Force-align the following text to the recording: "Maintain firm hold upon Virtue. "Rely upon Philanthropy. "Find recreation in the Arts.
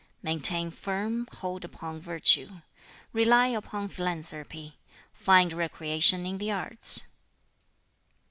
"Maintain 0.23 0.71
firm 0.71 1.27
hold 1.31 1.63
upon 1.63 1.99
Virtue. 1.99 2.61
"Rely 3.13 3.49
upon 3.49 3.87
Philanthropy. 3.87 4.79
"Find 5.13 5.53
recreation 5.53 6.25
in 6.25 6.39
the 6.39 6.49
Arts. 6.49 7.17